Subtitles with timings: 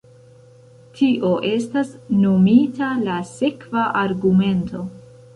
[0.99, 1.91] Tio estas
[2.23, 4.83] nomita la sekva argumento.